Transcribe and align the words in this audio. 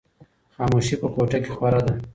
خاموشي 0.55 0.95
په 1.01 1.07
کوټه 1.13 1.37
کې 1.43 1.49
خپره 1.55 1.79
ده. 1.85 1.93